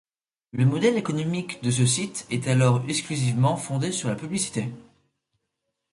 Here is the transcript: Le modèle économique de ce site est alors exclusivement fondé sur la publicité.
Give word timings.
Le 0.51 0.65
modèle 0.65 0.97
économique 0.97 1.61
de 1.61 1.69
ce 1.69 1.85
site 1.85 2.25
est 2.31 2.47
alors 2.47 2.83
exclusivement 2.87 3.55
fondé 3.55 3.91
sur 3.91 4.09
la 4.09 4.15
publicité. 4.15 4.67